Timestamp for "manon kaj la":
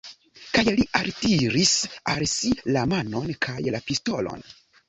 2.95-3.83